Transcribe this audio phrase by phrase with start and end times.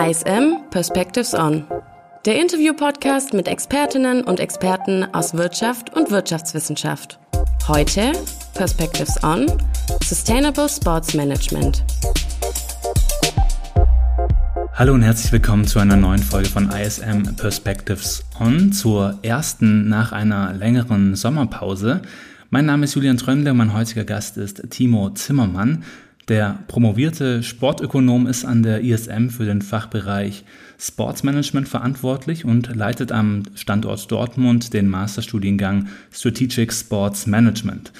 [0.00, 1.62] ISM Perspectives On.
[2.24, 7.18] Der Interview-Podcast mit Expertinnen und Experten aus Wirtschaft und Wirtschaftswissenschaft.
[7.68, 8.12] Heute
[8.54, 9.46] Perspectives On
[10.02, 11.84] Sustainable Sports Management.
[14.72, 20.12] Hallo und herzlich willkommen zu einer neuen Folge von ISM Perspectives On, zur ersten nach
[20.12, 22.00] einer längeren Sommerpause.
[22.48, 25.84] Mein Name ist Julian Tröndle und mein heutiger Gast ist Timo Zimmermann.
[26.28, 30.44] Der promovierte Sportökonom ist an der ISM für den Fachbereich
[30.78, 37.92] Sportsmanagement verantwortlich und leitet am Standort Dortmund den Masterstudiengang Strategic Sports Management.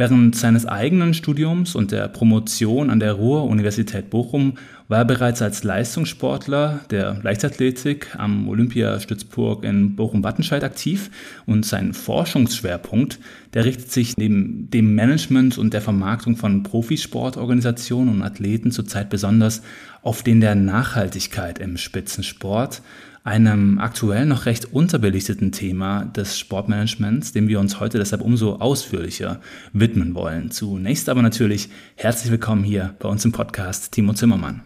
[0.00, 4.54] Während seines eigenen Studiums und der Promotion an der Ruhr-Universität Bochum
[4.88, 11.10] war er bereits als Leistungssportler der Leichtathletik am Olympiastützburg in Bochum-Wattenscheid aktiv.
[11.44, 13.18] Und sein Forschungsschwerpunkt,
[13.52, 19.60] der richtet sich neben dem Management und der Vermarktung von Profisportorganisationen und Athleten zurzeit besonders
[20.02, 22.82] auf den der Nachhaltigkeit im Spitzensport–
[23.22, 29.40] einem aktuell noch recht unterbelichteten Thema des Sportmanagements, dem wir uns heute deshalb umso ausführlicher
[29.72, 30.50] widmen wollen.
[30.50, 34.62] Zunächst aber natürlich herzlich willkommen hier bei uns im Podcast, Timo Zimmermann.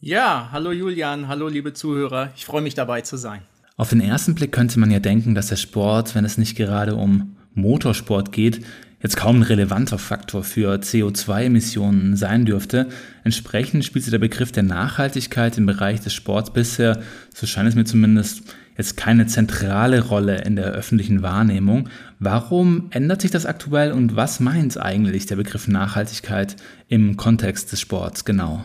[0.00, 3.42] Ja, hallo Julian, hallo liebe Zuhörer, ich freue mich dabei zu sein.
[3.76, 6.94] Auf den ersten Blick könnte man ja denken, dass der Sport, wenn es nicht gerade
[6.94, 8.64] um Motorsport geht,
[9.02, 12.88] jetzt kaum ein relevanter Faktor für CO2-Emissionen sein dürfte.
[13.24, 17.00] Entsprechend spielt sich der Begriff der Nachhaltigkeit im Bereich des Sports bisher,
[17.34, 18.42] so scheint es mir zumindest,
[18.76, 21.88] jetzt keine zentrale Rolle in der öffentlichen Wahrnehmung.
[22.20, 26.56] Warum ändert sich das aktuell und was meint eigentlich der Begriff Nachhaltigkeit
[26.88, 28.64] im Kontext des Sports genau?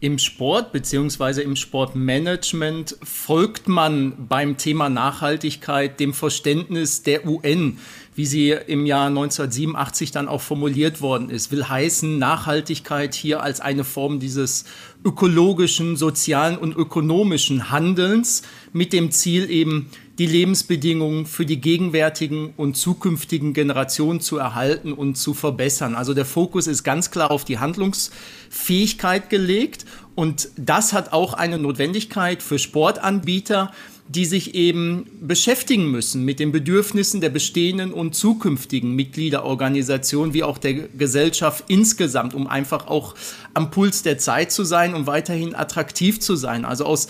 [0.00, 1.40] Im Sport bzw.
[1.40, 7.78] im Sportmanagement folgt man beim Thema Nachhaltigkeit dem Verständnis der UN
[8.14, 11.50] wie sie im Jahr 1987 dann auch formuliert worden ist.
[11.50, 14.64] Will heißen, Nachhaltigkeit hier als eine Form dieses
[15.04, 18.42] ökologischen, sozialen und ökonomischen Handelns
[18.72, 25.16] mit dem Ziel eben, die Lebensbedingungen für die gegenwärtigen und zukünftigen Generationen zu erhalten und
[25.16, 25.96] zu verbessern.
[25.96, 31.58] Also der Fokus ist ganz klar auf die Handlungsfähigkeit gelegt und das hat auch eine
[31.58, 33.72] Notwendigkeit für Sportanbieter,
[34.06, 40.58] die sich eben beschäftigen müssen mit den Bedürfnissen der bestehenden und zukünftigen Mitgliederorganisationen wie auch
[40.58, 43.14] der Gesellschaft insgesamt, um einfach auch
[43.54, 46.64] am Puls der Zeit zu sein und weiterhin attraktiv zu sein.
[46.66, 47.08] Also aus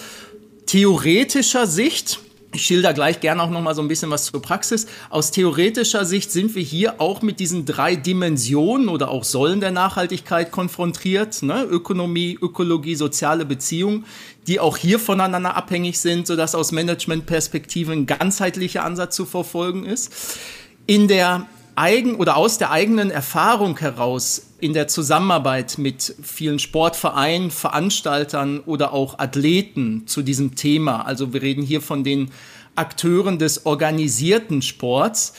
[0.67, 2.21] theoretischer Sicht
[2.55, 4.87] ich schilder gleich gerne auch noch mal so ein bisschen was zur Praxis.
[5.11, 9.73] Aus theoretischer Sicht sind wir hier auch mit diesen drei Dimensionen oder auch Säulen der
[9.73, 11.43] Nachhaltigkeit konfrontiert.
[11.43, 11.65] Ne?
[11.65, 14.05] Ökonomie, Ökologie, soziale Beziehungen,
[14.47, 20.13] die auch hier voneinander abhängig sind, sodass aus Managementperspektive ein ganzheitlicher Ansatz zu verfolgen ist.
[20.87, 27.51] In der eigen oder aus der eigenen Erfahrung heraus in der Zusammenarbeit mit vielen Sportvereinen,
[27.51, 32.31] Veranstaltern oder auch Athleten zu diesem Thema, also wir reden hier von den
[32.75, 35.35] Akteuren des organisierten Sports,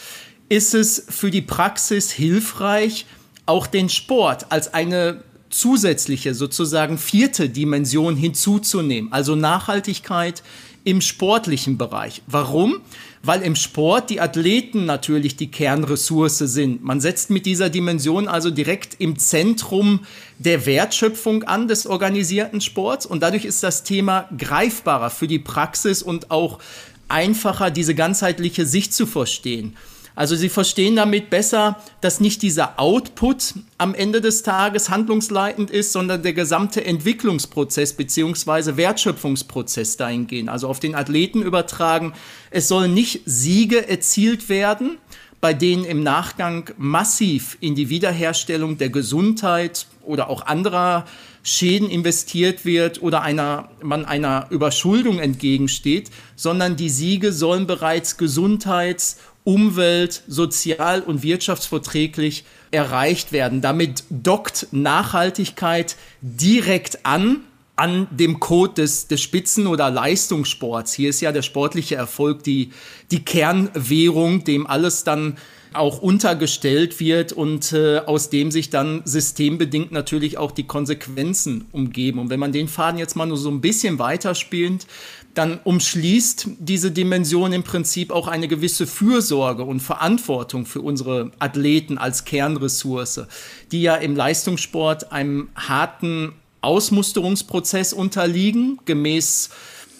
[0.47, 3.07] ist es für die Praxis hilfreich,
[3.47, 10.43] auch den Sport als eine zusätzliche, sozusagen vierte Dimension hinzuzunehmen, also Nachhaltigkeit
[10.83, 12.21] im sportlichen Bereich.
[12.27, 12.81] Warum?
[13.25, 16.83] Weil im Sport die Athleten natürlich die Kernressource sind.
[16.83, 20.01] Man setzt mit dieser Dimension also direkt im Zentrum
[20.37, 26.03] der Wertschöpfung an des organisierten Sports und dadurch ist das Thema greifbarer für die Praxis
[26.03, 26.59] und auch
[27.07, 29.75] einfacher, diese ganzheitliche Sicht zu verstehen.
[30.15, 35.91] Also sie verstehen damit besser, dass nicht dieser Output am Ende des Tages handlungsleitend ist,
[35.91, 40.49] sondern der gesamte Entwicklungsprozess beziehungsweise Wertschöpfungsprozess dahingehend.
[40.49, 42.13] Also auf den Athleten übertragen,
[42.49, 44.97] es sollen nicht Siege erzielt werden,
[45.41, 51.05] bei denen im Nachgang massiv in die Wiederherstellung der Gesundheit oder auch anderer
[51.47, 59.17] Schäden investiert wird oder einer, man einer Überschuldung entgegensteht, sondern die Siege sollen bereits gesundheits-
[59.43, 63.61] umwelt-, sozial- und wirtschaftsverträglich erreicht werden.
[63.61, 67.41] Damit dockt Nachhaltigkeit direkt an
[67.77, 70.93] an dem Code des, des Spitzen- oder Leistungssports.
[70.93, 72.71] Hier ist ja der sportliche Erfolg die,
[73.11, 75.37] die Kernwährung, dem alles dann
[75.75, 82.19] auch untergestellt wird und äh, aus dem sich dann systembedingt natürlich auch die Konsequenzen umgeben.
[82.19, 84.87] Und wenn man den Faden jetzt mal nur so ein bisschen weiterspielt,
[85.33, 91.97] dann umschließt diese Dimension im Prinzip auch eine gewisse Fürsorge und Verantwortung für unsere Athleten
[91.97, 93.27] als Kernressource,
[93.71, 96.31] die ja im Leistungssport einem harten
[96.61, 99.49] Ausmusterungsprozess unterliegen, gemäß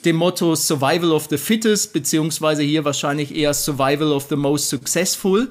[0.06, 5.50] dem Motto Survival of the Fittest, beziehungsweise hier wahrscheinlich eher Survival of the Most Successful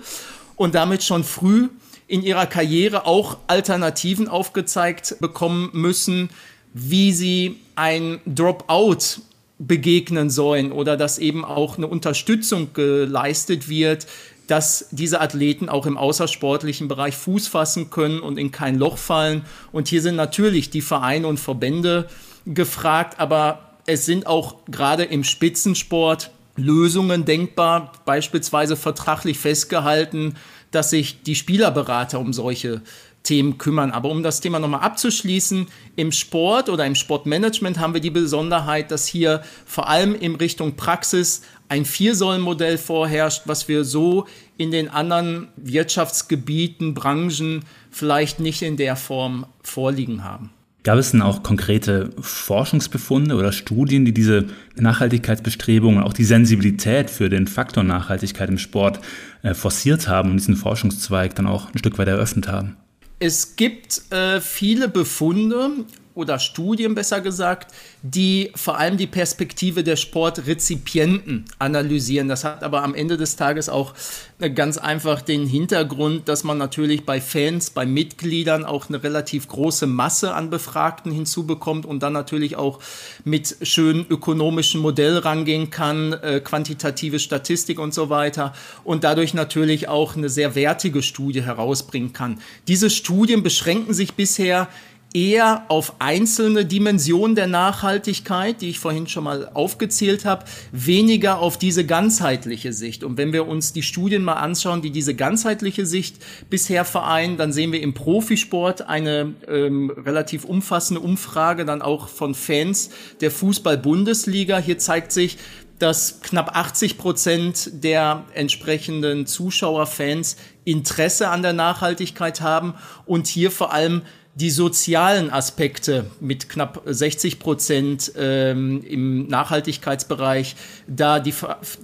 [0.56, 1.68] und damit schon früh
[2.06, 6.30] in ihrer Karriere auch Alternativen aufgezeigt bekommen müssen,
[6.72, 9.22] wie sie ein Dropout
[9.58, 14.06] begegnen sollen oder dass eben auch eine Unterstützung geleistet wird,
[14.46, 19.44] dass diese Athleten auch im außersportlichen Bereich Fuß fassen können und in kein Loch fallen.
[19.72, 22.08] Und hier sind natürlich die Vereine und Verbände
[22.44, 30.34] gefragt, aber es sind auch gerade im Spitzensport Lösungen denkbar, beispielsweise vertraglich festgehalten,
[30.70, 32.82] dass sich die Spielerberater um solche
[33.24, 33.90] Themen kümmern.
[33.90, 35.66] Aber um das Thema nochmal abzuschließen,
[35.96, 40.76] im Sport oder im Sportmanagement haben wir die Besonderheit, dass hier vor allem in Richtung
[40.76, 44.26] Praxis ein Viersäulenmodell vorherrscht, was wir so
[44.56, 50.50] in den anderen Wirtschaftsgebieten, Branchen vielleicht nicht in der Form vorliegen haben.
[50.84, 54.44] Gab es denn auch konkrete Forschungsbefunde oder Studien, die diese
[54.76, 59.00] Nachhaltigkeitsbestrebungen, auch die Sensibilität für den Faktor Nachhaltigkeit im Sport
[59.42, 62.76] äh, forciert haben und diesen Forschungszweig dann auch ein Stück weit eröffnet haben?
[63.18, 65.70] Es gibt äh, viele Befunde
[66.14, 72.28] oder Studien besser gesagt, die vor allem die Perspektive der Sportrezipienten analysieren.
[72.28, 73.94] Das hat aber am Ende des Tages auch
[74.38, 79.48] äh, ganz einfach den Hintergrund, dass man natürlich bei Fans, bei Mitgliedern auch eine relativ
[79.48, 82.78] große Masse an Befragten hinzubekommt und dann natürlich auch
[83.24, 89.88] mit schönen ökonomischen Modell rangehen kann, äh, quantitative Statistik und so weiter und dadurch natürlich
[89.88, 92.38] auch eine sehr wertige Studie herausbringen kann.
[92.68, 94.68] Diese Studien beschränken sich bisher
[95.14, 101.56] eher auf einzelne Dimensionen der Nachhaltigkeit, die ich vorhin schon mal aufgezählt habe, weniger auf
[101.56, 103.04] diese ganzheitliche Sicht.
[103.04, 106.16] Und wenn wir uns die Studien mal anschauen, die diese ganzheitliche Sicht
[106.50, 112.34] bisher vereinen, dann sehen wir im Profisport eine ähm, relativ umfassende Umfrage dann auch von
[112.34, 112.90] Fans
[113.20, 114.58] der Fußball-Bundesliga.
[114.58, 115.38] Hier zeigt sich,
[115.78, 122.74] dass knapp 80 Prozent der entsprechenden Zuschauer, Fans Interesse an der Nachhaltigkeit haben
[123.06, 124.02] und hier vor allem
[124.36, 130.56] die sozialen Aspekte mit knapp 60 Prozent ähm, im Nachhaltigkeitsbereich,
[130.88, 131.32] da, die,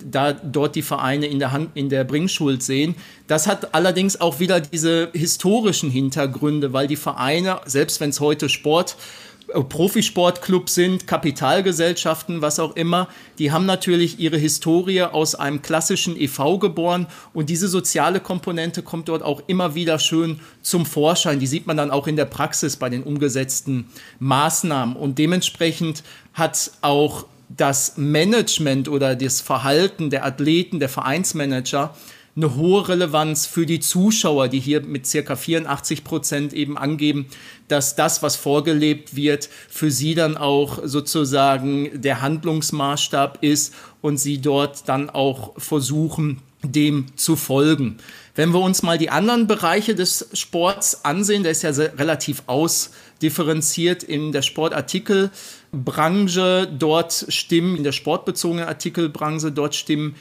[0.04, 2.96] da dort die Vereine in der, Hand, in der Bringschuld sehen.
[3.28, 8.48] Das hat allerdings auch wieder diese historischen Hintergründe, weil die Vereine, selbst wenn es heute
[8.48, 9.29] Sport äh,
[9.68, 13.08] Profisportclubs sind, Kapitalgesellschaften, was auch immer,
[13.38, 19.08] die haben natürlich ihre Historie aus einem klassischen EV geboren und diese soziale Komponente kommt
[19.08, 21.40] dort auch immer wieder schön zum Vorschein.
[21.40, 23.86] Die sieht man dann auch in der Praxis bei den umgesetzten
[24.18, 31.94] Maßnahmen und dementsprechend hat auch das Management oder das Verhalten der Athleten, der Vereinsmanager
[32.36, 37.26] eine hohe Relevanz für die Zuschauer, die hier mit circa 84 Prozent eben angeben,
[37.68, 44.40] dass das, was vorgelebt wird, für sie dann auch sozusagen der Handlungsmaßstab ist und sie
[44.40, 47.96] dort dann auch versuchen, dem zu folgen.
[48.34, 54.02] Wenn wir uns mal die anderen Bereiche des Sports ansehen, der ist ja relativ ausdifferenziert
[54.02, 56.70] in der Sportartikelbranche.
[56.78, 60.16] Dort stimmen, in der sportbezogenen Artikelbranche, dort stimmen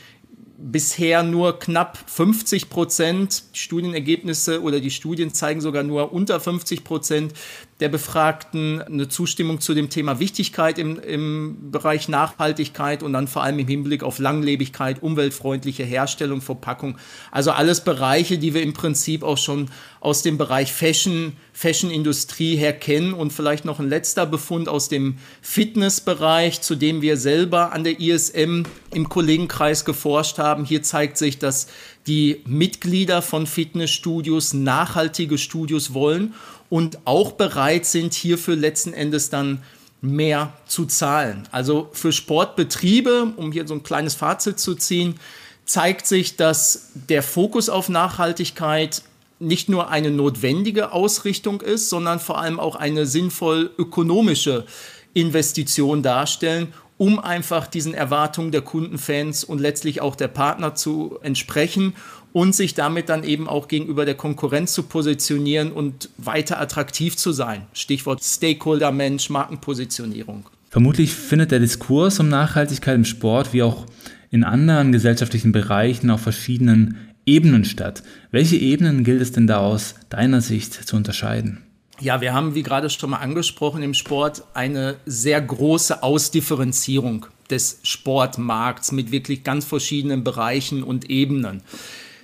[0.62, 3.44] bisher nur knapp 50 Prozent.
[3.54, 7.34] Studienergebnisse oder die Studien zeigen sogar nur unter 50 Prozent
[7.80, 13.44] der Befragten eine Zustimmung zu dem Thema Wichtigkeit im, im Bereich Nachhaltigkeit und dann vor
[13.44, 16.98] allem im Hinblick auf Langlebigkeit, umweltfreundliche Herstellung, Verpackung.
[17.32, 19.70] Also alles Bereiche, die wir im Prinzip auch schon
[20.02, 23.14] aus dem Bereich Fashion, Fashion-Industrie her kennen.
[23.14, 28.00] Und vielleicht noch ein letzter Befund aus dem Fitnessbereich, zu dem wir selber an der
[28.00, 28.64] ISM
[28.94, 30.66] im Kollegenkreis geforscht haben.
[30.66, 31.68] Hier zeigt sich, dass
[32.10, 36.34] die Mitglieder von Fitnessstudios nachhaltige Studios wollen
[36.68, 39.62] und auch bereit sind, hierfür letzten Endes dann
[40.02, 41.48] mehr zu zahlen.
[41.52, 45.20] Also für Sportbetriebe, um hier so ein kleines Fazit zu ziehen,
[45.66, 49.04] zeigt sich, dass der Fokus auf Nachhaltigkeit
[49.38, 54.66] nicht nur eine notwendige Ausrichtung ist, sondern vor allem auch eine sinnvoll ökonomische
[55.14, 61.94] Investition darstellen, um einfach diesen Erwartungen der Kundenfans und letztlich auch der Partner zu entsprechen
[62.34, 67.32] und sich damit dann eben auch gegenüber der Konkurrenz zu positionieren und weiter attraktiv zu
[67.32, 67.62] sein.
[67.72, 70.48] Stichwort Stakeholder-Mensch, Markenpositionierung.
[70.70, 73.86] Vermutlich findet der Diskurs um Nachhaltigkeit im Sport wie auch
[74.30, 78.04] in anderen gesellschaftlichen Bereichen auf verschiedenen Ebenen statt.
[78.30, 81.60] Welche Ebenen gilt es denn da aus deiner Sicht zu unterscheiden?
[82.02, 87.80] Ja, wir haben, wie gerade schon mal angesprochen, im Sport eine sehr große Ausdifferenzierung des
[87.84, 91.62] Sportmarkts mit wirklich ganz verschiedenen Bereichen und Ebenen.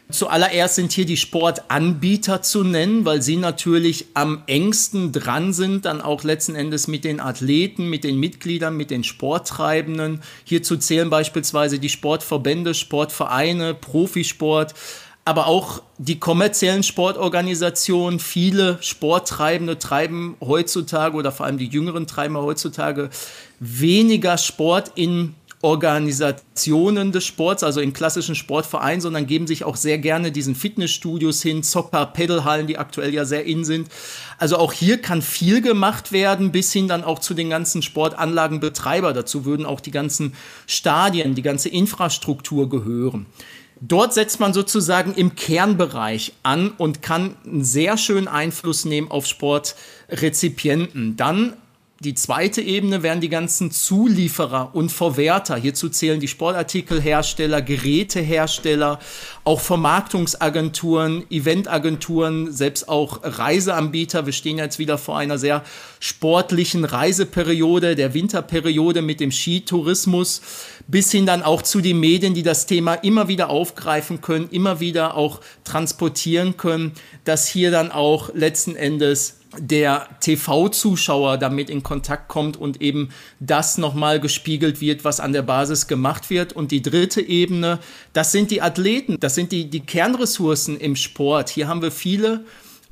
[0.09, 5.99] Zuallererst sind hier die Sportanbieter zu nennen, weil sie natürlich am engsten dran sind, dann
[5.99, 10.21] auch letzten Endes mit den Athleten, mit den Mitgliedern, mit den Sporttreibenden.
[10.43, 14.75] Hierzu zählen beispielsweise die Sportverbände, Sportvereine, Profisport,
[15.25, 22.37] aber auch die kommerziellen Sportorganisationen, viele Sporttreibende treiben heutzutage oder vor allem die Jüngeren treiben
[22.37, 23.09] heutzutage
[23.59, 25.33] weniger Sport in
[25.65, 31.41] Organisationen des Sports, also in klassischen Sportvereinen, sondern geben sich auch sehr gerne diesen Fitnessstudios
[31.41, 33.89] hin, Zocker, Pedalhallen, die aktuell ja sehr in sind.
[34.37, 39.11] Also auch hier kann viel gemacht werden, bis hin dann auch zu den ganzen Sportanlagenbetreiber.
[39.11, 40.35] Dazu würden auch die ganzen
[40.67, 43.25] Stadien, die ganze Infrastruktur gehören.
[43.87, 49.27] Dort setzt man sozusagen im Kernbereich an und kann einen sehr schönen Einfluss nehmen auf
[49.27, 51.17] Sportrezipienten.
[51.17, 51.53] Dann
[52.01, 55.55] die zweite Ebene wären die ganzen Zulieferer und Verwerter.
[55.55, 58.99] Hierzu zählen die Sportartikelhersteller, Gerätehersteller,
[59.45, 64.25] auch Vermarktungsagenturen, Eventagenturen, selbst auch Reiseanbieter.
[64.25, 65.63] Wir stehen jetzt wieder vor einer sehr
[66.01, 70.41] sportlichen Reiseperiode, der Winterperiode mit dem Skitourismus,
[70.87, 74.81] bis hin dann auch zu den Medien, die das Thema immer wieder aufgreifen können, immer
[74.81, 76.91] wieder auch transportieren können,
[77.23, 83.09] dass hier dann auch letzten Endes der TV-Zuschauer damit in Kontakt kommt und eben
[83.39, 86.53] das nochmal gespiegelt wird, was an der Basis gemacht wird.
[86.53, 87.79] Und die dritte Ebene,
[88.13, 91.49] das sind die Athleten, das sind die, die Kernressourcen im Sport.
[91.49, 92.45] Hier haben wir viele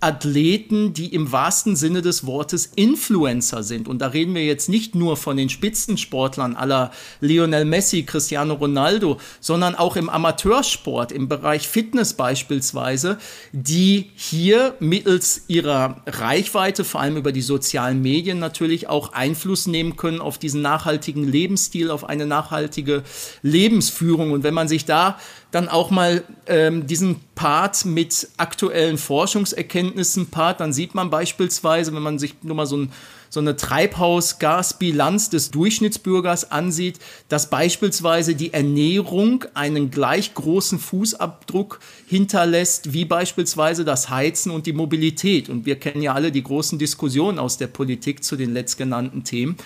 [0.04, 3.88] Athleten, die im wahrsten Sinne des Wortes Influencer sind.
[3.88, 6.92] Und da reden wir jetzt nicht nur von den Spitzensportlern aller
[7.22, 13.18] Lionel Messi, Cristiano Ronaldo, sondern auch im Amateursport, im Bereich Fitness beispielsweise,
[13.54, 19.96] die hier mittels ihrer Reichweite, vor allem über die sozialen Medien natürlich auch Einfluss nehmen
[19.96, 23.04] können auf diesen nachhaltigen Lebensstil, auf eine nachhaltige
[23.42, 24.32] Lebensführung.
[24.32, 25.18] Und wenn man sich da
[25.54, 32.02] dann auch mal ähm, diesen Part mit aktuellen Forschungserkenntnissen part, dann sieht man beispielsweise, wenn
[32.02, 32.92] man sich nur mal so, ein,
[33.30, 36.98] so eine Treibhausgasbilanz des Durchschnittsbürgers ansieht,
[37.30, 44.74] dass beispielsweise die Ernährung einen gleich großen Fußabdruck hinterlässt, wie beispielsweise das Heizen und die
[44.74, 45.50] Mobilität.
[45.50, 49.58] Und wir kennen ja alle die großen Diskussionen aus der Politik zu den letztgenannten Themen.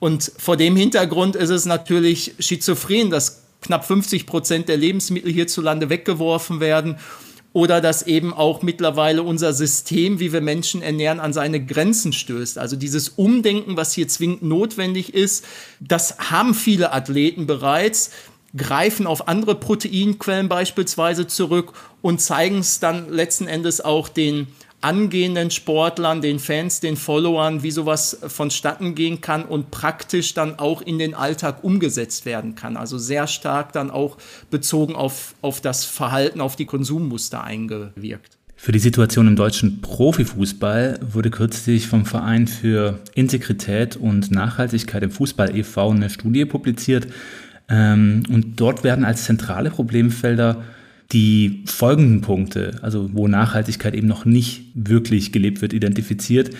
[0.00, 5.90] Und vor dem Hintergrund ist es natürlich schizophren, dass knapp 50 Prozent der Lebensmittel hierzulande
[5.90, 6.96] weggeworfen werden
[7.52, 12.58] oder dass eben auch mittlerweile unser System, wie wir Menschen ernähren, an seine Grenzen stößt.
[12.58, 15.44] Also dieses Umdenken, was hier zwingend notwendig ist,
[15.80, 18.12] das haben viele Athleten bereits,
[18.56, 24.48] greifen auf andere Proteinquellen beispielsweise zurück und zeigen es dann letzten Endes auch den
[24.80, 30.80] angehenden Sportlern, den Fans, den Followern, wie sowas vonstatten gehen kann und praktisch dann auch
[30.80, 32.76] in den Alltag umgesetzt werden kann.
[32.76, 34.16] Also sehr stark dann auch
[34.50, 38.38] bezogen auf, auf das Verhalten, auf die Konsummuster eingewirkt.
[38.56, 45.10] Für die Situation im deutschen Profifußball wurde kürzlich vom Verein für Integrität und Nachhaltigkeit im
[45.10, 45.90] Fußball e.V.
[45.90, 47.06] eine Studie publiziert.
[47.70, 50.62] Ähm, und dort werden als zentrale Problemfelder
[51.12, 56.50] die folgenden Punkte, also wo Nachhaltigkeit eben noch nicht wirklich gelebt wird, identifiziert.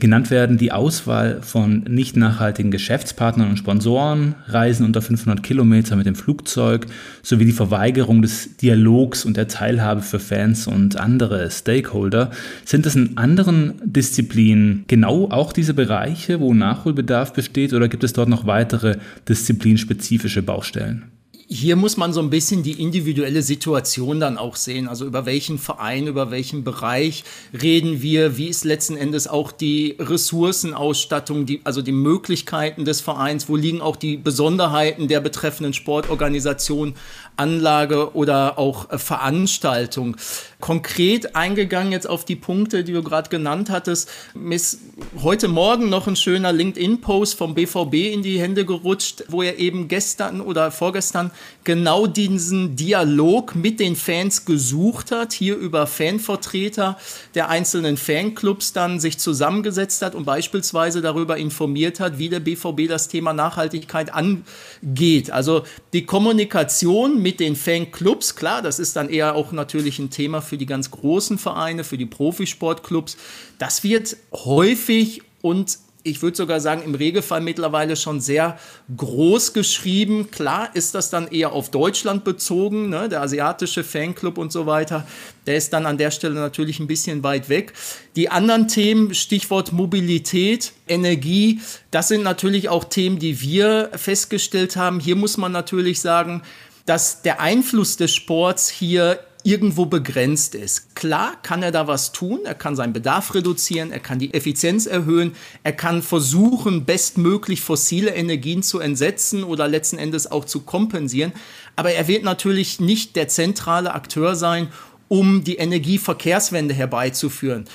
[0.00, 6.06] Genannt werden die Auswahl von nicht nachhaltigen Geschäftspartnern und Sponsoren, Reisen unter 500 Kilometer mit
[6.06, 6.86] dem Flugzeug
[7.20, 12.30] sowie die Verweigerung des Dialogs und der Teilhabe für Fans und andere Stakeholder.
[12.64, 18.12] Sind es in anderen Disziplinen genau auch diese Bereiche, wo Nachholbedarf besteht oder gibt es
[18.12, 18.98] dort noch weitere
[19.28, 21.06] disziplinspezifische Baustellen?
[21.50, 24.86] Hier muss man so ein bisschen die individuelle Situation dann auch sehen.
[24.86, 27.24] Also über welchen Verein, über welchen Bereich
[27.62, 33.48] reden wir, wie ist letzten Endes auch die Ressourcenausstattung, die, also die Möglichkeiten des Vereins,
[33.48, 36.94] wo liegen auch die Besonderheiten der betreffenden Sportorganisation,
[37.38, 40.16] Anlage oder auch äh, Veranstaltung.
[40.60, 44.10] Konkret eingegangen jetzt auf die Punkte, die du gerade genannt hattest,
[44.50, 44.80] ist
[45.22, 49.86] heute Morgen noch ein schöner LinkedIn-Post vom BVB in die Hände gerutscht, wo er eben
[49.86, 51.30] gestern oder vorgestern
[51.62, 56.98] genau diesen Dialog mit den Fans gesucht hat, hier über Fanvertreter
[57.36, 62.88] der einzelnen Fanclubs dann sich zusammengesetzt hat und beispielsweise darüber informiert hat, wie der BVB
[62.88, 65.30] das Thema Nachhaltigkeit angeht.
[65.30, 70.40] Also die Kommunikation mit den Fanclubs, klar, das ist dann eher auch natürlich ein Thema
[70.40, 73.16] für die ganz großen Vereine, für die Profisportclubs,
[73.58, 78.58] das wird häufig und ich würde sogar sagen, im Regelfall mittlerweile schon sehr
[78.96, 80.30] groß geschrieben.
[80.30, 83.08] Klar ist das dann eher auf Deutschland bezogen, ne?
[83.08, 85.06] der asiatische Fanclub und so weiter.
[85.46, 87.72] Der ist dann an der Stelle natürlich ein bisschen weit weg.
[88.16, 95.00] Die anderen Themen, Stichwort Mobilität, Energie, das sind natürlich auch Themen, die wir festgestellt haben.
[95.00, 96.42] Hier muss man natürlich sagen,
[96.88, 100.94] dass der Einfluss des Sports hier irgendwo begrenzt ist.
[100.94, 104.86] Klar kann er da was tun, er kann seinen Bedarf reduzieren, er kann die Effizienz
[104.86, 111.32] erhöhen, er kann versuchen, bestmöglich fossile Energien zu entsetzen oder letzten Endes auch zu kompensieren,
[111.76, 114.68] aber er wird natürlich nicht der zentrale Akteur sein,
[115.08, 117.66] um die Energieverkehrswende herbeizuführen.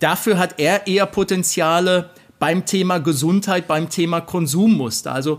[0.00, 5.12] Dafür hat er eher Potenziale beim Thema Gesundheit, beim Thema Konsummuster.
[5.12, 5.38] Also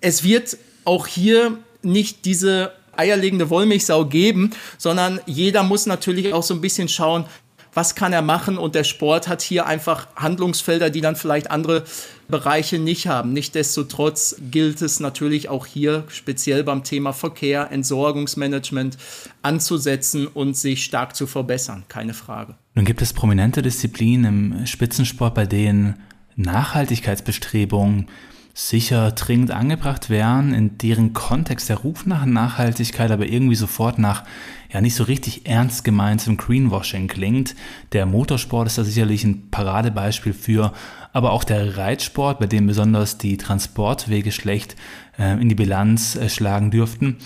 [0.00, 6.54] es wird auch hier nicht diese eierlegende Wollmilchsau geben, sondern jeder muss natürlich auch so
[6.54, 7.24] ein bisschen schauen,
[7.72, 11.84] was kann er machen und der Sport hat hier einfach Handlungsfelder, die dann vielleicht andere
[12.28, 13.32] Bereiche nicht haben.
[13.32, 18.98] Nichtsdestotrotz gilt es natürlich auch hier speziell beim Thema Verkehr, Entsorgungsmanagement
[19.42, 22.56] anzusetzen und sich stark zu verbessern, keine Frage.
[22.74, 24.24] Nun gibt es prominente Disziplinen
[24.56, 25.96] im Spitzensport, bei denen
[26.36, 28.08] Nachhaltigkeitsbestrebungen
[28.54, 34.24] sicher dringend angebracht wären, in deren Kontext der Ruf nach Nachhaltigkeit aber irgendwie sofort nach
[34.72, 37.54] ja nicht so richtig ernst gemeintem Greenwashing klingt.
[37.92, 40.72] Der Motorsport ist da sicherlich ein Paradebeispiel für,
[41.12, 44.76] aber auch der Reitsport, bei dem besonders die Transportwege schlecht
[45.18, 47.18] äh, in die Bilanz äh, schlagen dürften.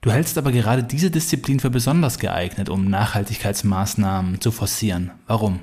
[0.00, 5.12] Du hältst aber gerade diese Disziplin für besonders geeignet, um Nachhaltigkeitsmaßnahmen zu forcieren.
[5.28, 5.60] Warum?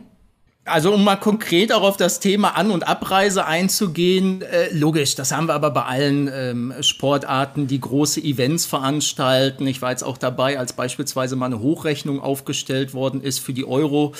[0.69, 5.31] Also um mal konkret auch auf das Thema An- und Abreise einzugehen, äh, logisch, das
[5.31, 9.67] haben wir aber bei allen ähm, Sportarten, die große Events veranstalten.
[9.67, 13.65] Ich war jetzt auch dabei, als beispielsweise mal eine Hochrechnung aufgestellt worden ist für die
[13.65, 14.13] Euro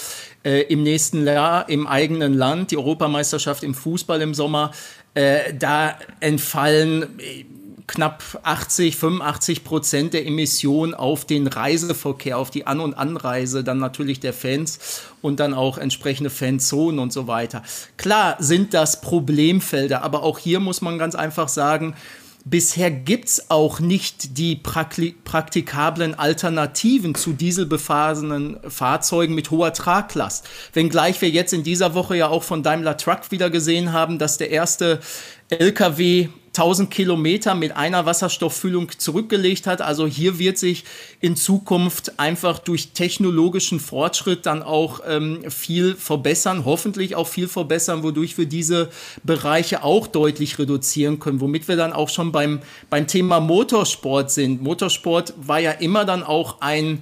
[0.43, 4.71] äh, im nächsten Jahr im eigenen Land, die Europameisterschaft im Fußball im Sommer.
[5.13, 7.45] Äh, da entfallen äh,
[7.89, 13.79] knapp 80, 85 Prozent der Emissionen auf den Reiseverkehr, auf die An- und Anreise dann
[13.79, 17.63] natürlich der Fans und dann auch entsprechende Fanzonen und so weiter.
[17.97, 21.95] Klar sind das Problemfelder, aber auch hier muss man ganz einfach sagen,
[22.45, 30.47] Bisher gibt es auch nicht die praktikablen Alternativen zu dieselbefahrenen Fahrzeugen mit hoher Traglast.
[30.73, 34.37] Wenngleich wir jetzt in dieser Woche ja auch von Daimler Truck wieder gesehen haben, dass
[34.37, 34.99] der erste
[35.49, 39.81] LKW 1000 Kilometer mit einer Wasserstofffüllung zurückgelegt hat.
[39.81, 40.83] Also hier wird sich
[41.19, 48.03] in Zukunft einfach durch technologischen Fortschritt dann auch ähm, viel verbessern, hoffentlich auch viel verbessern,
[48.03, 48.89] wodurch wir diese
[49.23, 54.61] Bereiche auch deutlich reduzieren können, womit wir dann auch schon beim, beim Thema Motorsport sind.
[54.61, 57.01] Motorsport war ja immer dann auch ein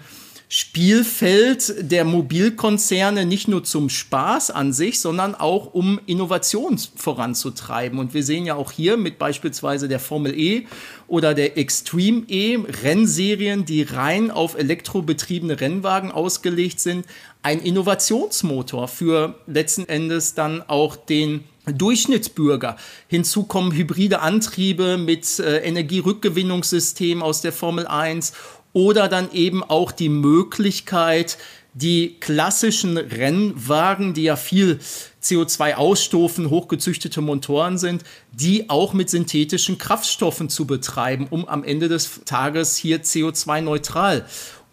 [0.49, 7.99] Spielfeld der Mobilkonzerne nicht nur zum Spaß an sich, sondern auch um Innovation voranzutreiben.
[7.99, 10.65] Und wir sehen ja auch hier mit beispielsweise der Formel E
[11.07, 17.05] oder der Extreme E Rennserien, die rein auf elektrobetriebene Rennwagen ausgelegt sind,
[17.43, 22.77] ein Innovationsmotor für letzten Endes dann auch den Durchschnittsbürger.
[23.07, 28.33] Hinzu kommen hybride Antriebe mit äh, Energierückgewinnungssystemen aus der Formel 1
[28.77, 31.39] oder dann eben auch die Möglichkeit,
[31.73, 34.77] die klassischen Rennwagen, die ja viel
[35.19, 41.87] CO2 ausstoßen, hochgezüchtete Motoren sind, die auch mit synthetischen Kraftstoffen zu betreiben, um am Ende
[41.87, 44.27] des Tages hier CO2-neutral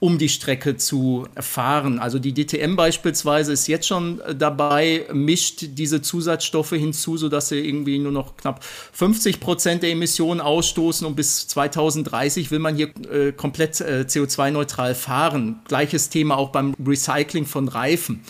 [0.05, 1.99] um die Strecke zu fahren.
[1.99, 7.67] Also die DTM beispielsweise ist jetzt schon äh, dabei, mischt diese Zusatzstoffe hinzu, sodass sie
[7.67, 12.91] irgendwie nur noch knapp 50 Prozent der Emissionen ausstoßen und bis 2030 will man hier
[13.11, 15.63] äh, komplett äh, CO2-neutral fahren.
[15.69, 18.21] Gleiches Thema auch beim Recycling von Reifen.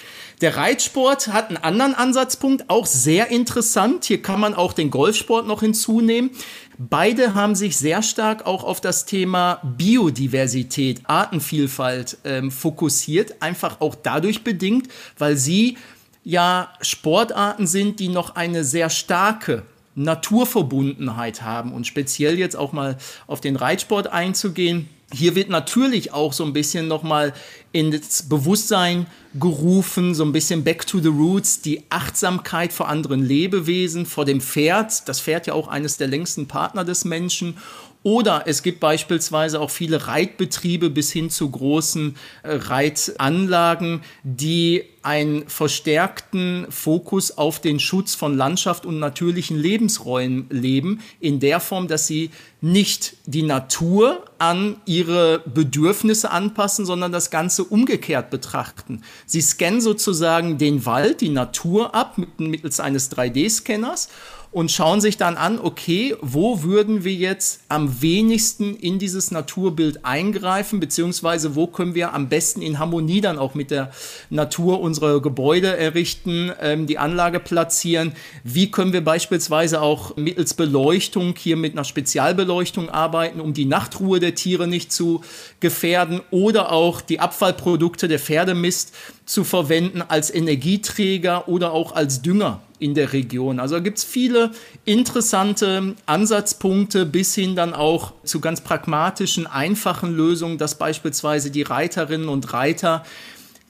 [0.44, 4.04] Der Reitsport hat einen anderen Ansatzpunkt, auch sehr interessant.
[4.04, 6.32] Hier kann man auch den Golfsport noch hinzunehmen.
[6.76, 13.94] Beide haben sich sehr stark auch auf das Thema Biodiversität, Artenvielfalt ähm, fokussiert, einfach auch
[13.94, 15.78] dadurch bedingt, weil sie
[16.24, 19.62] ja Sportarten sind, die noch eine sehr starke
[19.94, 24.90] Naturverbundenheit haben und speziell jetzt auch mal auf den Reitsport einzugehen.
[25.14, 27.32] Hier wird natürlich auch so ein bisschen nochmal
[27.72, 34.06] ins Bewusstsein gerufen, so ein bisschen back to the roots, die Achtsamkeit vor anderen Lebewesen,
[34.06, 35.08] vor dem Pferd.
[35.08, 37.56] Das Pferd ja auch eines der längsten Partner des Menschen
[38.04, 45.48] oder es gibt beispielsweise auch viele Reitbetriebe bis hin zu großen äh, Reitanlagen, die einen
[45.48, 52.06] verstärkten Fokus auf den Schutz von Landschaft und natürlichen Lebensräumen leben, in der Form, dass
[52.06, 59.02] sie nicht die Natur an ihre Bedürfnisse anpassen, sondern das Ganze umgekehrt betrachten.
[59.24, 64.08] Sie scannen sozusagen den Wald, die Natur ab mittels eines 3D-Scanners
[64.54, 70.04] und schauen sich dann an, okay, wo würden wir jetzt am wenigsten in dieses Naturbild
[70.04, 73.90] eingreifen, beziehungsweise wo können wir am besten in Harmonie dann auch mit der
[74.30, 78.12] Natur unsere Gebäude errichten, ähm, die Anlage platzieren,
[78.44, 84.20] wie können wir beispielsweise auch mittels Beleuchtung hier mit einer Spezialbeleuchtung arbeiten, um die Nachtruhe
[84.20, 85.22] der Tiere nicht zu
[85.58, 88.94] gefährden oder auch die Abfallprodukte der Pferdemist
[89.26, 93.60] zu verwenden als Energieträger oder auch als Dünger in der Region.
[93.60, 94.50] Also gibt es viele
[94.84, 102.28] interessante Ansatzpunkte bis hin dann auch zu ganz pragmatischen, einfachen Lösungen, dass beispielsweise die Reiterinnen
[102.28, 103.04] und Reiter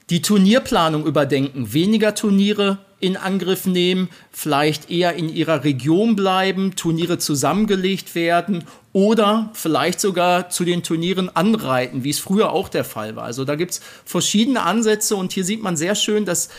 [0.09, 7.19] die Turnierplanung überdenken, weniger Turniere in Angriff nehmen, vielleicht eher in ihrer Region bleiben, Turniere
[7.19, 8.63] zusammengelegt werden
[8.93, 13.25] oder vielleicht sogar zu den Turnieren anreiten, wie es früher auch der Fall war.
[13.25, 16.49] Also da gibt es verschiedene Ansätze und hier sieht man sehr schön, dass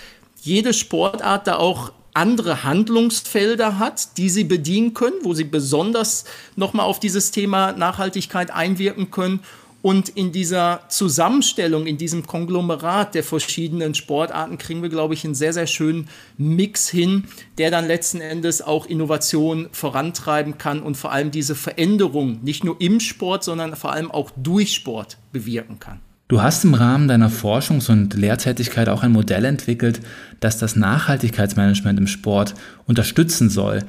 [0.41, 6.87] jede Sportart da auch andere Handlungsfelder hat, die sie bedienen können, wo sie besonders nochmal
[6.87, 9.41] auf dieses Thema Nachhaltigkeit einwirken können
[9.83, 15.35] und in dieser Zusammenstellung, in diesem Konglomerat der verschiedenen Sportarten kriegen wir, glaube ich, einen
[15.35, 16.09] sehr, sehr schönen
[16.39, 17.25] Mix hin,
[17.59, 22.81] der dann letzten Endes auch Innovation vorantreiben kann und vor allem diese Veränderung nicht nur
[22.81, 26.01] im Sport, sondern vor allem auch durch Sport bewirken kann.
[26.29, 30.01] Du hast im Rahmen deiner Forschungs- und Lehrtätigkeit auch ein Modell entwickelt,
[30.41, 32.55] das das Nachhaltigkeitsmanagement im Sport
[32.87, 33.85] unterstützen soll.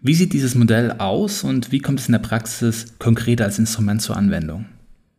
[0.00, 4.02] Wie sieht dieses Modell aus und wie kommt es in der Praxis konkret als Instrument
[4.02, 4.66] zur Anwendung?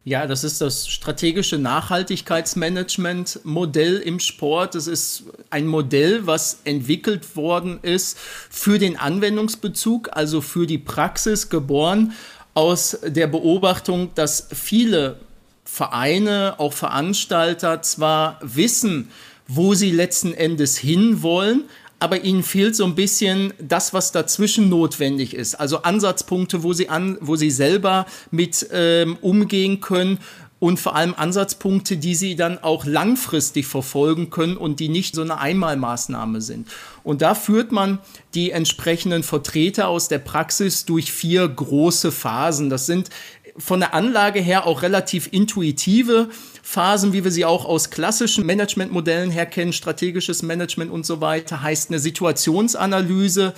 [0.08, 4.76] Ja, das ist das strategische Nachhaltigkeitsmanagement-Modell im Sport.
[4.76, 8.16] Das ist ein Modell, was entwickelt worden ist
[8.52, 12.14] für den Anwendungsbezug, also für die Praxis, geboren
[12.54, 15.18] aus der Beobachtung, dass viele
[15.64, 19.10] Vereine, auch Veranstalter zwar wissen,
[19.48, 21.64] wo sie letzten Endes hinwollen,
[22.06, 25.56] aber ihnen fehlt so ein bisschen das, was dazwischen notwendig ist.
[25.56, 30.20] Also Ansatzpunkte, wo sie, an, wo sie selber mit ähm, umgehen können
[30.60, 35.24] und vor allem Ansatzpunkte, die sie dann auch langfristig verfolgen können und die nicht so
[35.24, 36.68] eine Einmalmaßnahme sind.
[37.04, 37.98] Und da führt man
[38.36, 42.70] die entsprechenden Vertreter aus der Praxis durch vier große Phasen.
[42.70, 43.10] Das sind
[43.58, 46.30] von der Anlage her auch relativ intuitive
[46.68, 51.62] Phasen, wie wir sie auch aus klassischen Managementmodellen her kennen, strategisches Management und so weiter,
[51.62, 53.54] heißt eine Situationsanalyse,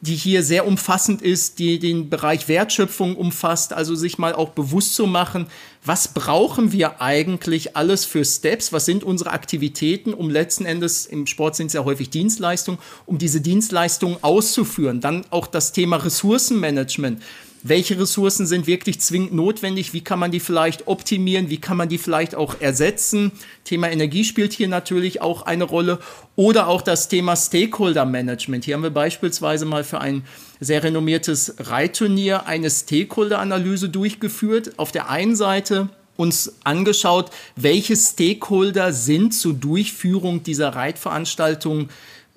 [0.00, 4.94] die hier sehr umfassend ist, die den Bereich Wertschöpfung umfasst, also sich mal auch bewusst
[4.94, 5.48] zu machen,
[5.84, 11.26] was brauchen wir eigentlich alles für Steps, was sind unsere Aktivitäten, um letzten Endes, im
[11.26, 15.00] Sport sind es ja häufig Dienstleistungen, um diese Dienstleistungen auszuführen.
[15.00, 17.20] Dann auch das Thema Ressourcenmanagement
[17.62, 21.88] welche Ressourcen sind wirklich zwingend notwendig, wie kann man die vielleicht optimieren, wie kann man
[21.88, 23.32] die vielleicht auch ersetzen.
[23.64, 26.00] Thema Energie spielt hier natürlich auch eine Rolle
[26.34, 28.64] oder auch das Thema Stakeholder Management.
[28.64, 30.24] Hier haben wir beispielsweise mal für ein
[30.60, 34.72] sehr renommiertes Reitturnier eine Stakeholder-Analyse durchgeführt.
[34.78, 41.88] Auf der einen Seite uns angeschaut, welche Stakeholder sind zur Durchführung dieser Reitveranstaltung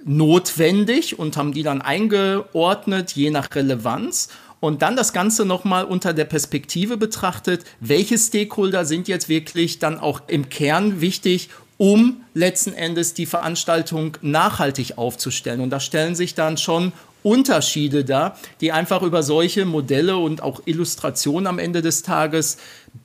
[0.05, 4.29] notwendig und haben die dann eingeordnet, je nach Relevanz
[4.65, 9.99] und dann das Ganze nochmal unter der Perspektive betrachtet, welche Stakeholder sind jetzt wirklich dann
[9.99, 15.61] auch im Kern wichtig, um letzten Endes die Veranstaltung nachhaltig aufzustellen.
[15.61, 16.93] Und da stellen sich dann schon
[17.25, 22.57] Unterschiede dar, die einfach über solche Modelle und auch Illustrationen am Ende des Tages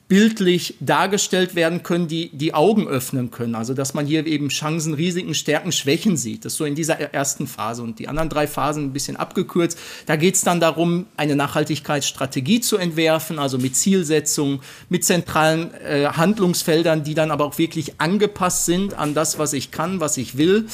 [0.07, 3.55] bildlich dargestellt werden können, die die Augen öffnen können.
[3.55, 6.45] Also dass man hier eben Chancen, Risiken, Stärken, Schwächen sieht.
[6.45, 7.81] Das ist so in dieser ersten Phase.
[7.81, 9.79] Und die anderen drei Phasen ein bisschen abgekürzt.
[10.05, 16.05] Da geht es dann darum, eine Nachhaltigkeitsstrategie zu entwerfen, also mit Zielsetzungen, mit zentralen äh,
[16.05, 20.37] Handlungsfeldern, die dann aber auch wirklich angepasst sind an das, was ich kann, was ich
[20.37, 20.67] will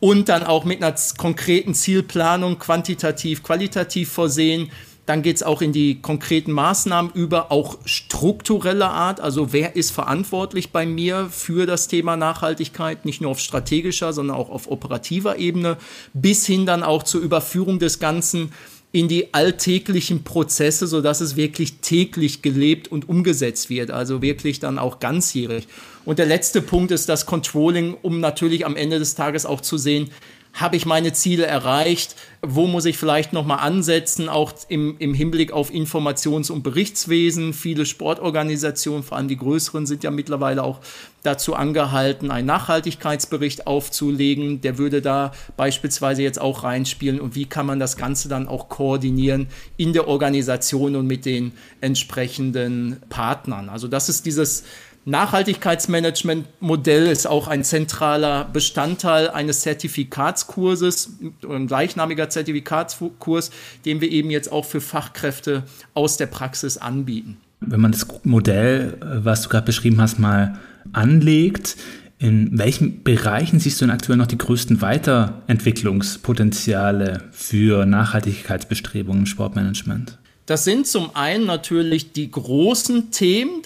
[0.00, 4.70] und dann auch mit einer konkreten Zielplanung quantitativ, qualitativ versehen,
[5.06, 9.20] dann geht es auch in die konkreten Maßnahmen über, auch struktureller Art.
[9.20, 14.36] Also wer ist verantwortlich bei mir für das Thema Nachhaltigkeit, nicht nur auf strategischer, sondern
[14.36, 15.78] auch auf operativer Ebene,
[16.12, 18.52] bis hin dann auch zur Überführung des Ganzen
[18.92, 24.78] in die alltäglichen Prozesse, sodass es wirklich täglich gelebt und umgesetzt wird, also wirklich dann
[24.78, 25.68] auch ganzjährig.
[26.04, 29.78] Und der letzte Punkt ist das Controlling, um natürlich am Ende des Tages auch zu
[29.78, 30.10] sehen,
[30.52, 32.16] habe ich meine Ziele erreicht?
[32.42, 37.52] Wo muss ich vielleicht nochmal ansetzen, auch im, im Hinblick auf Informations- und Berichtswesen?
[37.52, 40.80] Viele Sportorganisationen, vor allem die größeren, sind ja mittlerweile auch
[41.22, 44.60] dazu angehalten, einen Nachhaltigkeitsbericht aufzulegen.
[44.60, 47.20] Der würde da beispielsweise jetzt auch reinspielen.
[47.20, 51.52] Und wie kann man das Ganze dann auch koordinieren in der Organisation und mit den
[51.80, 53.68] entsprechenden Partnern?
[53.68, 54.64] Also das ist dieses
[55.06, 61.14] Nachhaltigkeitsmanagement-Modell ist auch ein zentraler Bestandteil eines Zertifikatskurses,
[61.48, 63.50] ein gleichnamiger Zertifikatskurs,
[63.84, 67.38] den wir eben jetzt auch für Fachkräfte aus der Praxis anbieten.
[67.60, 70.58] Wenn man das Modell, was du gerade beschrieben hast, mal
[70.92, 71.76] anlegt,
[72.18, 80.18] in welchen Bereichen siehst du denn aktuell noch die größten Weiterentwicklungspotenziale für Nachhaltigkeitsbestrebungen im Sportmanagement?
[80.44, 83.62] Das sind zum einen natürlich die großen Themen,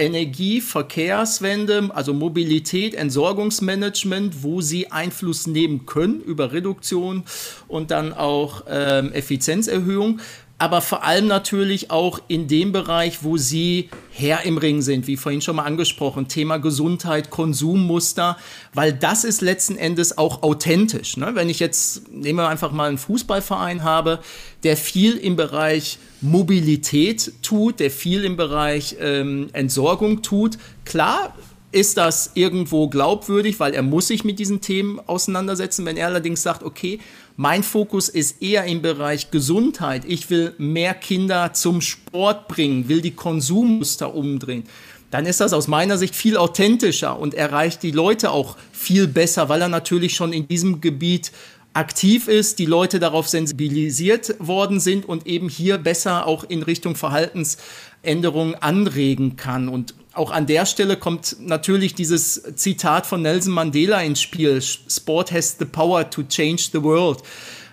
[0.00, 7.24] Energie, Verkehrswende, also Mobilität, Entsorgungsmanagement, wo sie Einfluss nehmen können über Reduktion
[7.68, 10.20] und dann auch ähm, Effizienzerhöhung
[10.60, 15.16] aber vor allem natürlich auch in dem Bereich, wo sie Herr im Ring sind, wie
[15.16, 18.36] vorhin schon mal angesprochen, Thema Gesundheit, Konsummuster,
[18.74, 21.16] weil das ist letzten Endes auch authentisch.
[21.16, 21.30] Ne?
[21.34, 24.18] Wenn ich jetzt, nehmen wir einfach mal einen Fußballverein habe,
[24.62, 31.34] der viel im Bereich Mobilität tut, der viel im Bereich ähm, Entsorgung tut, klar,
[31.72, 35.86] ist das irgendwo glaubwürdig, weil er muss sich mit diesen Themen auseinandersetzen.
[35.86, 36.98] Wenn er allerdings sagt, okay,
[37.36, 43.00] mein Fokus ist eher im Bereich Gesundheit, ich will mehr Kinder zum Sport bringen, will
[43.00, 44.64] die Konsummuster umdrehen,
[45.10, 49.48] dann ist das aus meiner Sicht viel authentischer und erreicht die Leute auch viel besser,
[49.48, 51.32] weil er natürlich schon in diesem Gebiet
[51.72, 56.96] aktiv ist, die Leute darauf sensibilisiert worden sind und eben hier besser auch in Richtung
[56.96, 59.68] Verhaltensänderungen anregen kann.
[59.68, 64.60] Und auch an der Stelle kommt natürlich dieses Zitat von Nelson Mandela ins Spiel.
[64.60, 67.22] Sport has the power to change the world.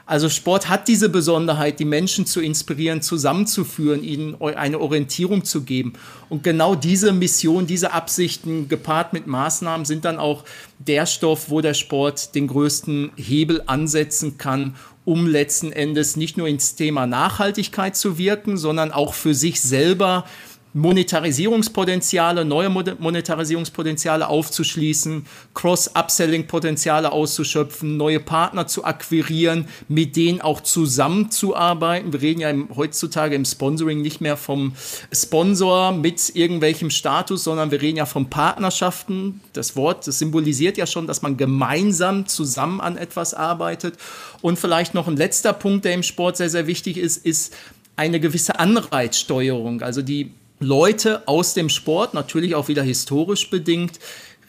[0.07, 5.93] Also Sport hat diese Besonderheit, die Menschen zu inspirieren, zusammenzuführen, ihnen eine Orientierung zu geben.
[6.29, 10.45] Und genau diese Mission, diese Absichten gepaart mit Maßnahmen sind dann auch
[10.79, 16.47] der Stoff, wo der Sport den größten Hebel ansetzen kann, um letzten Endes nicht nur
[16.47, 20.23] ins Thema Nachhaltigkeit zu wirken, sondern auch für sich selber
[20.73, 32.13] Monetarisierungspotenziale, neue Monetarisierungspotenziale aufzuschließen, Cross-Upselling-Potenziale auszuschöpfen, neue Partner zu akquirieren, mit denen auch zusammenzuarbeiten.
[32.13, 34.73] Wir reden ja im, heutzutage im Sponsoring nicht mehr vom
[35.11, 39.41] Sponsor mit irgendwelchem Status, sondern wir reden ja von Partnerschaften.
[39.53, 43.95] Das Wort, das symbolisiert ja schon, dass man gemeinsam zusammen an etwas arbeitet.
[44.41, 47.55] Und vielleicht noch ein letzter Punkt, der im Sport sehr, sehr wichtig ist, ist
[47.95, 49.81] eine gewisse Anreizsteuerung.
[49.81, 53.99] Also die Leute aus dem Sport, natürlich auch wieder historisch bedingt,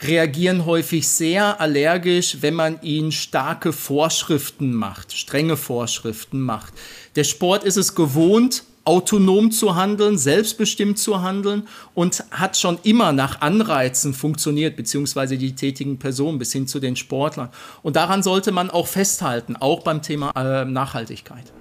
[0.03, 6.73] reagieren häufig sehr allergisch, wenn man ihnen starke Vorschriften macht, strenge Vorschriften macht.
[7.17, 13.13] Der Sport ist es gewohnt, autonom zu handeln, selbstbestimmt zu handeln und hat schon immer
[13.13, 17.51] nach Anreizen funktioniert, beziehungsweise die tätigen Personen bis hin zu den Sportlern.
[17.83, 21.53] Und daran sollte man auch festhalten, auch beim Thema äh, Nachhaltigkeit.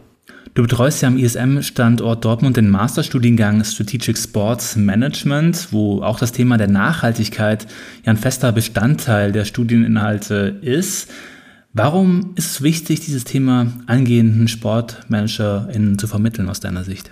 [0.53, 6.57] Du betreust ja am ISM-Standort Dortmund den Masterstudiengang Strategic Sports Management, wo auch das Thema
[6.57, 7.67] der Nachhaltigkeit
[8.03, 11.11] ja ein fester Bestandteil der Studieninhalte ist.
[11.73, 17.09] Warum ist es wichtig, dieses Thema angehenden SportmanagerInnen zu vermitteln aus deiner Sicht?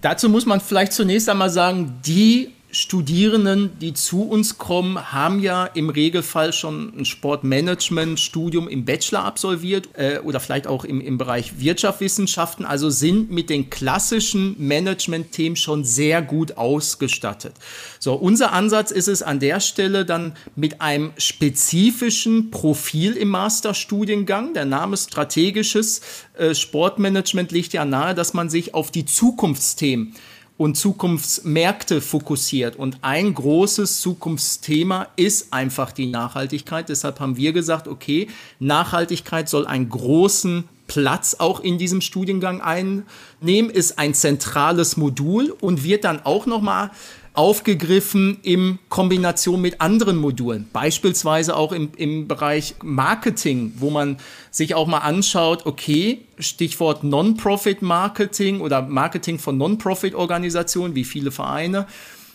[0.00, 5.64] Dazu muss man vielleicht zunächst einmal sagen, die Studierenden, die zu uns kommen, haben ja
[5.64, 11.60] im Regelfall schon ein Sportmanagement-Studium im Bachelor absolviert äh, oder vielleicht auch im, im Bereich
[11.60, 17.54] Wirtschaftswissenschaften, also sind mit den klassischen Management-Themen schon sehr gut ausgestattet.
[17.98, 24.52] So, unser Ansatz ist es an der Stelle dann mit einem spezifischen Profil im Masterstudiengang.
[24.52, 26.02] Der Name strategisches
[26.36, 30.14] äh, Sportmanagement liegt ja nahe, dass man sich auf die Zukunftsthemen
[30.58, 32.76] und Zukunftsmärkte fokussiert.
[32.76, 36.90] Und ein großes Zukunftsthema ist einfach die Nachhaltigkeit.
[36.90, 38.26] Deshalb haben wir gesagt, okay,
[38.58, 45.84] Nachhaltigkeit soll einen großen Platz auch in diesem Studiengang einnehmen, ist ein zentrales Modul und
[45.84, 46.90] wird dann auch nochmal
[47.38, 54.16] aufgegriffen in Kombination mit anderen Modulen, beispielsweise auch im, im Bereich Marketing, wo man
[54.50, 61.86] sich auch mal anschaut, okay, Stichwort Non-Profit-Marketing oder Marketing von Non-Profit-Organisationen, wie viele Vereine,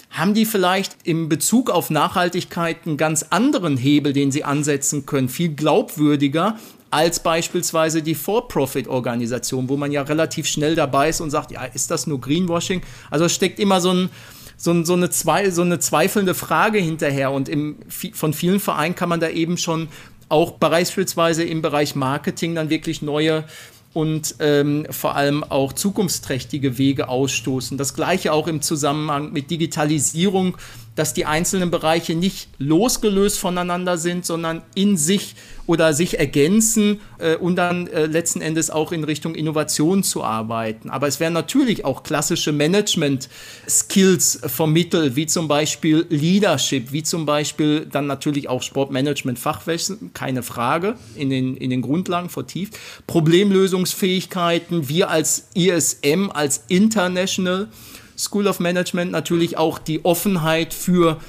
[0.09, 5.27] haben die vielleicht im Bezug auf Nachhaltigkeit einen ganz anderen Hebel, den sie ansetzen können,
[5.27, 6.57] viel glaubwürdiger
[6.91, 11.91] als beispielsweise die For-Profit-Organisation, wo man ja relativ schnell dabei ist und sagt, ja, ist
[11.91, 12.83] das nur Greenwashing?
[13.09, 14.09] Also es steckt immer so ein,
[14.63, 17.31] so, so, eine, zwei, so eine zweifelnde Frage hinterher.
[17.31, 17.75] Und im,
[18.13, 19.89] von vielen Vereinen kann man da eben schon
[20.29, 23.43] auch beispielsweise im Bereich Marketing dann wirklich neue
[23.91, 27.77] und ähm, vor allem auch zukunftsträchtige Wege ausstoßen.
[27.77, 30.57] Das gleiche auch im Zusammenhang mit Digitalisierung,
[30.95, 37.35] dass die einzelnen Bereiche nicht losgelöst voneinander sind, sondern in sich oder sich ergänzen äh,
[37.35, 40.89] und dann äh, letzten Endes auch in Richtung Innovation zu arbeiten.
[40.89, 47.87] Aber es werden natürlich auch klassische Management-Skills vermittelt, wie zum Beispiel Leadership, wie zum Beispiel
[47.89, 52.77] dann natürlich auch Sportmanagement-Fachwissen, keine Frage, in den, in den Grundlagen vertieft.
[53.07, 57.69] Problemlösungsfähigkeiten, wir als ISM, als International
[58.17, 61.19] School of Management natürlich auch die Offenheit für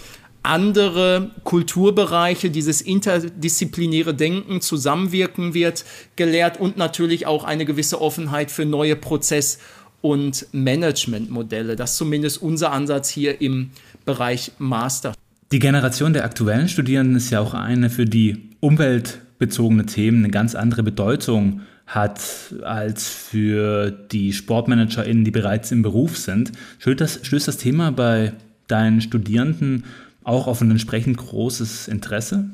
[0.43, 5.85] andere Kulturbereiche, dieses interdisziplinäre Denken, Zusammenwirken wird
[6.17, 9.59] gelehrt und natürlich auch eine gewisse Offenheit für neue Prozess-
[10.03, 11.77] und Managementmodelle.
[11.77, 13.71] Das ist zumindest unser Ansatz hier im
[14.05, 15.15] Bereich Master.
[15.51, 20.55] Die Generation der aktuellen Studierenden ist ja auch eine, für die umweltbezogene Themen eine ganz
[20.55, 26.53] andere Bedeutung hat als für die SportmanagerInnen, die bereits im Beruf sind.
[26.79, 28.33] Stößt das, stößt das Thema bei
[28.69, 29.85] deinen Studierenden
[30.23, 32.49] auch auf ein entsprechend großes Interesse?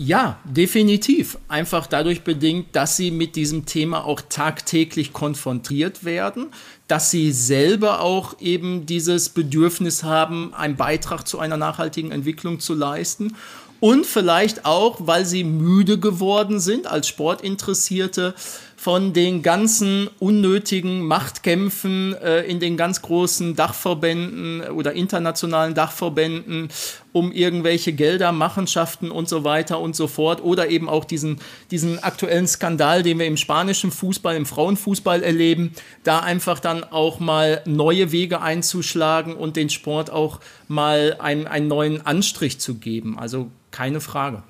[0.00, 1.38] Ja, definitiv.
[1.48, 6.46] Einfach dadurch bedingt, dass sie mit diesem Thema auch tagtäglich konfrontiert werden,
[6.86, 12.74] dass sie selber auch eben dieses Bedürfnis haben, einen Beitrag zu einer nachhaltigen Entwicklung zu
[12.74, 13.34] leisten
[13.80, 18.34] und vielleicht auch, weil sie müde geworden sind als Sportinteressierte
[18.78, 26.68] von den ganzen unnötigen Machtkämpfen äh, in den ganz großen Dachverbänden oder internationalen Dachverbänden
[27.10, 31.40] um irgendwelche Gelder, Machenschaften und so weiter und so fort oder eben auch diesen,
[31.72, 35.72] diesen aktuellen Skandal, den wir im spanischen Fußball, im Frauenfußball erleben,
[36.04, 40.38] da einfach dann auch mal neue Wege einzuschlagen und den Sport auch
[40.68, 43.18] mal einen, einen neuen Anstrich zu geben.
[43.18, 44.42] Also keine Frage.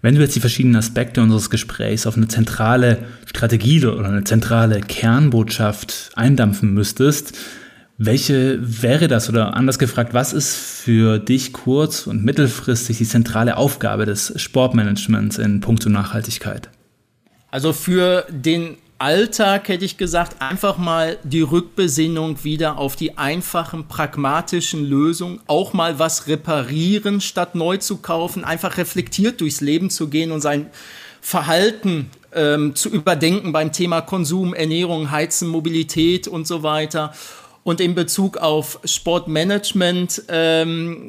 [0.00, 4.80] Wenn du jetzt die verschiedenen Aspekte unseres Gesprächs auf eine zentrale Strategie oder eine zentrale
[4.80, 7.38] Kernbotschaft eindampfen müsstest,
[7.98, 9.28] welche wäre das?
[9.28, 15.38] Oder anders gefragt, was ist für dich kurz- und mittelfristig die zentrale Aufgabe des Sportmanagements
[15.38, 16.68] in puncto Nachhaltigkeit?
[17.52, 23.88] Also für den Alltag hätte ich gesagt, einfach mal die Rückbesinnung wieder auf die einfachen,
[23.88, 30.08] pragmatischen Lösungen, auch mal was reparieren, statt neu zu kaufen, einfach reflektiert durchs Leben zu
[30.08, 30.70] gehen und sein
[31.20, 37.12] Verhalten ähm, zu überdenken beim Thema Konsum, Ernährung, Heizen, Mobilität und so weiter.
[37.64, 41.08] Und in Bezug auf Sportmanagement ähm,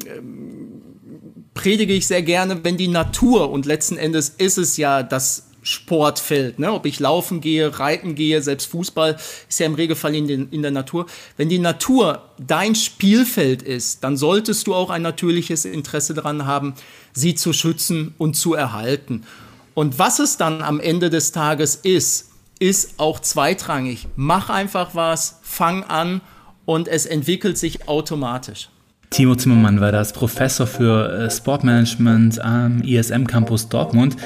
[1.54, 6.58] predige ich sehr gerne, wenn die Natur, und letzten Endes ist es ja das Sportfeld,
[6.58, 6.72] ne?
[6.72, 9.16] ob ich laufen gehe, reiten gehe, selbst Fußball
[9.48, 11.06] ist ja im Regelfall in, den, in der Natur.
[11.36, 16.74] Wenn die Natur dein Spielfeld ist, dann solltest du auch ein natürliches Interesse daran haben,
[17.12, 19.24] sie zu schützen und zu erhalten.
[19.72, 24.06] Und was es dann am Ende des Tages ist, ist auch zweitrangig.
[24.16, 26.20] Mach einfach was, fang an
[26.66, 28.68] und es entwickelt sich automatisch.
[29.10, 34.16] Timo Zimmermann war das Professor für äh, Sportmanagement am ISM Campus Dortmund.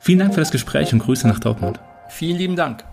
[0.00, 1.78] Vielen Dank für das Gespräch und Grüße nach Dortmund.
[2.08, 2.84] Vielen lieben Dank.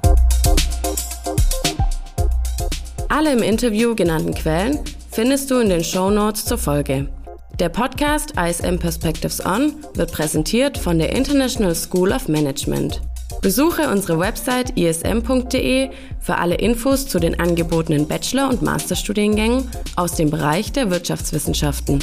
[3.08, 4.80] Alle im Interview genannten Quellen
[5.12, 7.08] findest du in den Show Notes zur Folge.
[7.60, 13.02] Der Podcast ISM Perspectives On wird präsentiert von der International School of Management.
[13.42, 15.90] Besuche unsere Website ism.de
[16.20, 22.00] für alle Infos zu den angebotenen Bachelor- und Masterstudiengängen aus dem Bereich der Wirtschaftswissenschaften.